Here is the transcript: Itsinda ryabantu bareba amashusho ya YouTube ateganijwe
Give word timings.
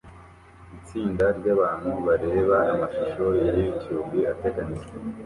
Itsinda 0.77 1.25
ryabantu 1.39 1.89
bareba 2.05 2.57
amashusho 2.73 3.23
ya 3.45 3.51
YouTube 3.63 4.17
ateganijwe 4.31 4.95